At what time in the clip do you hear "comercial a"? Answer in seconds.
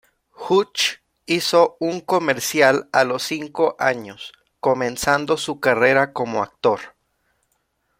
2.01-3.03